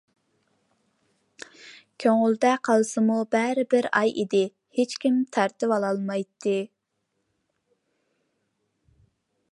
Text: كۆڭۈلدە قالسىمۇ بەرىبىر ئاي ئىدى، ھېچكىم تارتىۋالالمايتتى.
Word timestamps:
كۆڭۈلدە 2.03 2.53
قالسىمۇ 2.69 3.19
بەرىبىر 3.35 3.89
ئاي 3.99 4.15
ئىدى، 4.23 4.43
ھېچكىم 4.79 5.23
تارتىۋالالمايتتى. 5.37 6.57